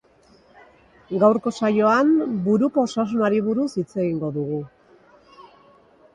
[1.23, 2.09] Gaurko saioan
[2.47, 4.65] buruko osasunari buruz hitz egingo dugu.